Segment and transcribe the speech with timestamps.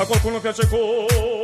[0.00, 1.39] A qualcuno piace Colt.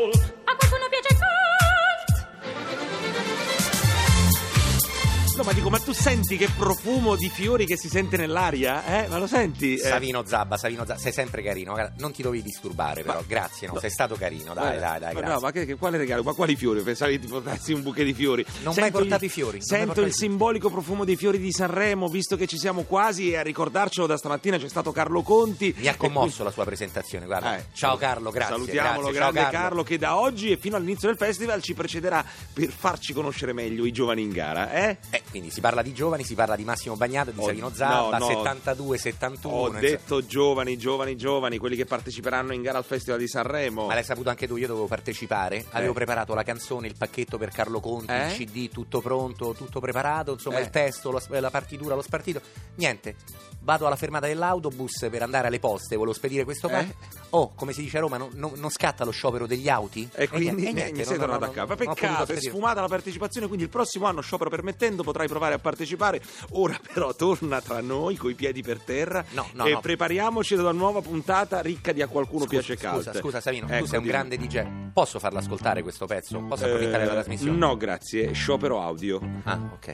[5.37, 9.04] No, ma dico, ma tu senti che profumo di fiori che si sente nell'aria?
[9.04, 9.08] Eh?
[9.08, 9.74] Ma lo senti?
[9.74, 11.72] Eh, Savino Zabba, Savino Zabba, sei sempre carino.
[11.74, 13.22] Guarda, non ti dovevi disturbare, però.
[13.26, 14.54] Grazie, no, sei stato carino.
[14.54, 15.35] Dai, dai, dai, ma grazie.
[15.35, 16.22] no, ma che, che- quale regalo?
[16.22, 16.80] Ma quali fiori?
[16.80, 18.46] Pensavi ti portassi un bouquet di fiori?
[18.62, 22.36] Non mi hai portato i fiori, Sento il simbolico profumo dei fiori di Sanremo, visto
[22.36, 25.74] che ci siamo quasi e a ricordarcelo da stamattina c'è stato Carlo Conti.
[25.77, 27.58] Mi ha commosso la sua presentazione, guarda.
[27.58, 28.55] Eh, Ciao Carlo, grazie.
[28.55, 29.12] Salutiamolo, grazie.
[29.12, 29.58] Grande Carlo.
[29.58, 29.82] Carlo.
[29.82, 32.24] che da oggi e fino all'inizio del festival ci precederà
[32.55, 34.96] per farci conoscere meglio i giovani in gara, eh?
[35.10, 38.16] Eh, quindi si parla di giovani, si parla di Massimo Bagnato, di Oh, Savino Zabba,
[38.16, 38.30] no, no.
[38.32, 39.54] 72, 71.
[39.56, 43.86] Ho detto giovani, giovani, giovani, quelli che parteciperanno in gara al Festival di Sanremo.
[43.86, 45.94] Ma l'hai saputo anche tu, io dovevo partecipare, avevo Eh.
[45.94, 48.27] preparato la canzone, il pacchetto per Carlo Conti, Eh?
[48.28, 50.62] il CD, tutto pronto, tutto preparato, insomma Eh.
[50.62, 52.41] il testo, lo- la partitura, lo spartito.
[52.77, 53.16] Niente,
[53.61, 56.70] vado alla fermata dell'autobus per andare alle poste, volevo spedire questo Eh?
[56.70, 56.94] pacco.
[57.30, 60.08] Oh, come si dice a Roma, non, non- non scatta lo sciopero degli auti?
[60.14, 61.66] E quindi niente, niente, niente, sei non- tornato a casa.
[61.74, 65.58] potuto Peccato, è sfumata la partecipazione, quindi il prossimo anno, sciopero permettendo, potrai provare a
[65.58, 66.20] partecipare.
[66.52, 69.80] Ora però torna tra noi, coi piedi per terra, No, no, e no.
[69.80, 73.02] prepariamoci ad una nuova puntata ricca di A qualcuno Scusa, piace caldo.
[73.02, 74.16] Scusa, scusa Savino, tu Ecco, sei un dimmi.
[74.16, 74.64] grande DJ.
[74.92, 76.38] Posso farlo ascoltare questo pezzo?
[76.41, 77.56] Posso approfittare Eh, della trasmissione?
[77.56, 79.20] No, grazie, sciopero audio.
[79.44, 79.92] Ah, ok.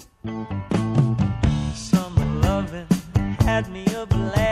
[1.75, 2.87] Summer loving
[3.47, 4.52] had me a blast.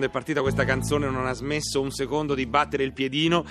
[0.00, 3.44] Quando è partita questa canzone non ha smesso un secondo di battere il piedino.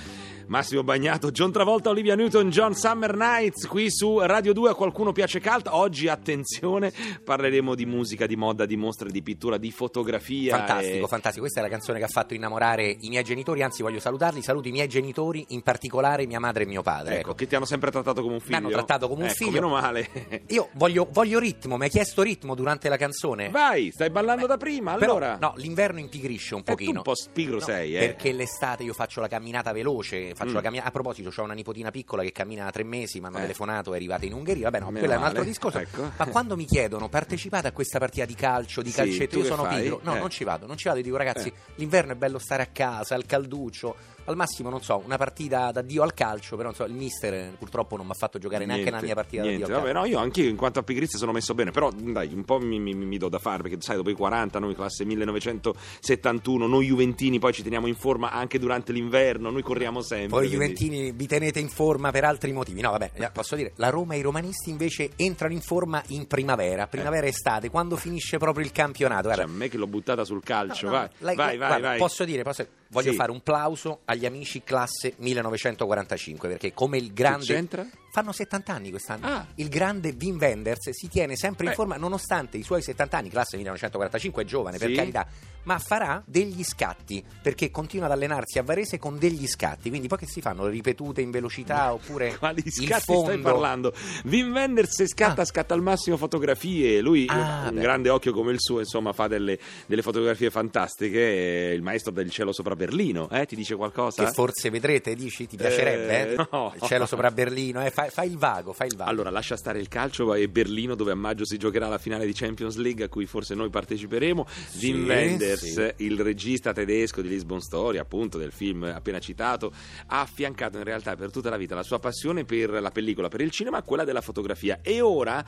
[0.49, 5.11] Massimo Bagnato, John Travolta, Olivia Newton, John Summer Nights qui su Radio 2 a qualcuno
[5.11, 5.75] piace calda.
[5.75, 6.91] Oggi attenzione,
[7.23, 10.57] parleremo di musica, di moda, di mostre, di pittura, di fotografia.
[10.57, 11.41] Fantastico, e- fantastico.
[11.41, 13.61] Questa è la canzone che ha fatto innamorare i miei genitori.
[13.61, 14.41] Anzi, voglio salutarli.
[14.41, 17.19] Saluto i miei genitori, in particolare mia madre e mio padre.
[17.19, 17.35] Ecco, Ecco.
[17.35, 18.57] che ti hanno sempre trattato come un figlio.
[18.57, 19.51] hanno trattato come un Ecco, figlio.
[19.51, 20.09] meno male.
[20.49, 23.49] Io voglio, voglio ritmo, mi hai chiesto ritmo durante la canzone.
[23.49, 25.37] Vai, stai ballando da prima, Però, allora.
[25.39, 26.97] no, l'inverno impigrisce un Eh, tu pochino.
[26.97, 27.99] un po' spigro No, sei, eh.
[27.99, 30.33] Perché l'estate io faccio la camminata veloce.
[30.39, 30.55] Faccio Mm.
[30.55, 30.87] la camminata.
[30.87, 33.19] A proposito, ho una nipotina piccola che cammina da tre mesi.
[33.19, 33.41] Mi hanno Eh.
[33.41, 34.69] telefonato, è arrivata in Ungheria.
[34.69, 35.79] Vabbè, no, Meno quello è un altro male, discorso.
[35.79, 36.11] ecco.
[36.15, 39.63] Ma quando mi chiedono partecipate a questa partita di calcio, di Sì, calcetto, io sono
[39.65, 39.81] fai?
[39.81, 39.99] pigro.
[40.03, 40.19] No, Eh.
[40.19, 40.97] non ci vado, non ci vado.
[40.99, 41.53] Io dico, ragazzi, Eh.
[41.75, 43.95] l'inverno è bello stare a casa, al calduccio.
[44.29, 47.51] Al massimo, non so, una partita d'addio al calcio, però non so, il mister eh,
[47.57, 49.59] purtroppo non mi ha fatto giocare neanche Niente, una mia partita niente.
[49.61, 50.07] d'addio al Vabbè, calcio.
[50.07, 52.79] no, io anche in quanto a pigrizia sono messo bene, però dai, un po' mi,
[52.79, 57.39] mi- mi do da fare, perché sai, dopo i 40, noi classe 1971, noi Juventini
[57.39, 60.27] poi ci teniamo in forma anche durante l'inverno, noi corriamo sempre.
[60.29, 62.81] Voi quindi- Juventini vi tenete in forma per altri motivi.
[62.81, 66.27] No, vabbè, eh, posso dire, la Roma e i romanisti invece entrano in forma in
[66.27, 69.27] primavera, primavera e estate, quando finisce proprio il campionato.
[69.29, 71.67] Cioè, Guarda, a me che l'ho buttata sul calcio, No, no, vai, lei- vai, vai,
[71.67, 71.97] guarda, vai.
[71.97, 73.17] Posso dire, posso- voglio Sì.
[73.17, 77.85] fare un plauso agli amici classe 1945 perché come il grande c'entra?
[78.19, 79.25] Fanno 70 anni quest'anno.
[79.25, 79.45] Ah.
[79.55, 81.75] Il grande Wim Wenders si tiene sempre in Beh.
[81.75, 84.95] forma nonostante i suoi 70 anni, classe 1945 è giovane per Sì.
[84.95, 85.25] carità,
[85.63, 90.17] ma farà degli scatti perché continua ad allenarsi a Varese con degli scatti, quindi poi
[90.17, 93.93] che si fanno ripetute in velocità oppure Quali scatti fondo stai parlando?
[94.25, 95.45] Wim Wenders se scatta, Ah.
[95.45, 96.99] scatta al massimo fotografie.
[97.01, 97.81] Lui, Ah, un beh.
[97.81, 101.71] grande occhio come il suo, insomma, fa delle, delle fotografie fantastiche.
[101.75, 103.45] Il maestro del cielo sopra Berlino, eh?
[103.45, 104.23] Ti dice qualcosa?
[104.25, 106.29] che forse vedrete, dici, ti piacerebbe?
[106.29, 106.47] Eh, eh?
[106.51, 106.73] no.
[106.75, 107.91] Il cielo sopra Berlino, eh?
[108.09, 109.09] Fai, fai il vago, fai il vago.
[109.09, 112.33] Allora, lascia stare il calcio e Berlino, dove a maggio si giocherà la finale di
[112.33, 114.45] Champions League, a cui forse noi parteciperemo.
[114.81, 116.03] Wim Wenders, sì.
[116.03, 119.71] il regista tedesco di Lisbon Story, appunto del film appena citato,
[120.07, 123.41] ha affiancato in realtà per tutta la vita la sua passione per la pellicola, per
[123.41, 124.79] il cinema, a quella della fotografia.
[124.81, 125.43] E ora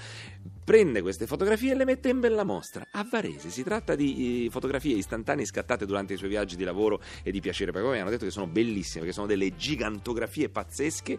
[0.72, 3.50] prende queste fotografie e le mette in bella mostra a Varese.
[3.50, 7.42] Si tratta di eh, fotografie istantanee scattate durante i suoi viaggi di lavoro e di
[7.42, 11.18] piacere, perché poi mi hanno detto che sono bellissime, perché sono delle gigantografie pazzesche,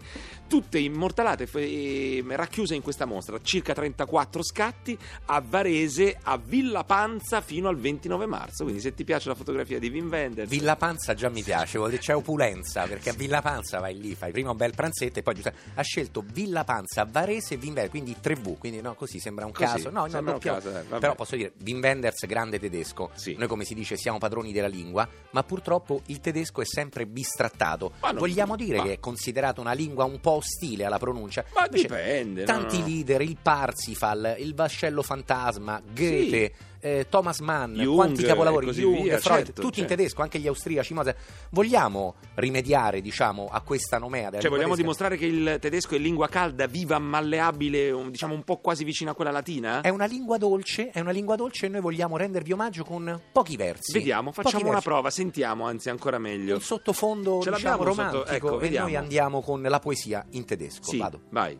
[0.49, 4.97] tutte immortalate e racchiuse in questa mostra, circa 34 scatti
[5.27, 8.63] a Varese, a Villa Panza fino al 29 marzo.
[8.63, 11.91] Quindi se ti piace la fotografia di Wim Wenders, Villa Panza già mi piace, vuol
[11.91, 15.23] dire c'è opulenza, perché a Villa Panza vai lì, fai prima un bel pranzetto e
[15.23, 19.19] poi giusto- ha scelto Villa Panza, Varese e Wim Wenders, quindi 3V, quindi no, così
[19.19, 19.91] sembra un Così, caso.
[19.91, 20.99] No, no, sembra un doppio- caso, eh.
[20.99, 23.35] Però posso dire, Wim Wenders, grande tedesco, Sì.
[23.39, 27.93] noi come si dice siamo padroni della lingua, ma purtroppo il tedesco è sempre bistrattato.
[28.03, 31.45] Non- Vogliamo dire ma- che è considerato una lingua un po' ostile alla pronuncia?
[31.55, 32.87] Ma Invece, dipende, no, Tanti no.
[32.87, 36.53] leader, il Parsifal, il Vascello Fantasma, Goethe,
[36.85, 39.95] eh, Thomas Mann, Jung, quanti capolavori, Jung, via, Freud, certo, tutti in certo.
[39.95, 40.93] tedesco, anche gli austriaci.
[40.95, 41.17] Mozart.
[41.51, 44.77] Vogliamo rimediare, diciamo, a questa nomea Cioè, vogliamo tedesca?
[44.77, 49.15] dimostrare che il tedesco è lingua calda, viva, malleabile, diciamo un po' quasi vicina a
[49.15, 49.81] quella latina?
[49.81, 53.57] È una lingua dolce, è una lingua dolce e noi vogliamo rendervi omaggio con pochi
[53.57, 53.93] versi.
[53.93, 54.89] Vediamo, Pochi facciamo una versi.
[54.89, 56.57] prova, sentiamo, anzi ancora meglio.
[56.57, 58.87] Un sottofondo Ce diciamo, un sotto- romantico ecco, e vediamo.
[58.89, 60.83] noi andiamo con la poesia in tedesco.
[60.91, 61.21] Sì, Vado.
[61.31, 61.57] vai.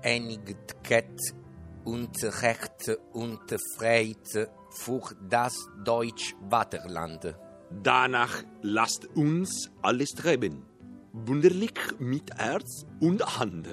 [0.00, 1.34] Enigkeit
[1.84, 3.40] und Recht und
[3.76, 5.54] Freit für das
[5.84, 7.36] Deutsch Vaterland.
[7.70, 10.64] Danach lasst uns alle streben.
[11.12, 13.68] Wunderlich mit Herz und Hand.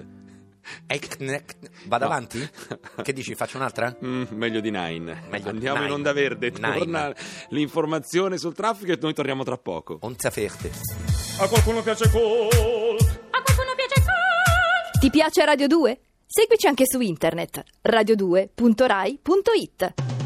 [0.87, 1.55] Eknek-
[1.87, 2.11] Vado No.
[2.11, 2.47] avanti?
[3.01, 3.33] Che dici?
[3.33, 3.95] Faccio un'altra?
[4.03, 5.23] Mm, meglio di Nine.
[5.29, 5.93] Meglio Andiamo in Nine.
[5.95, 6.51] onda verde.
[6.51, 6.77] Nine.
[6.77, 7.13] Torna
[7.49, 9.97] l'informazione sul traffico e noi torniamo tra poco.
[10.01, 10.71] Onzaferte.
[11.39, 14.99] A qualcuno piace col A qualcuno piace calcio.
[14.99, 15.99] Ti piace Radio 2?
[16.33, 20.20] Seguici anche su internet radio2.rai.it.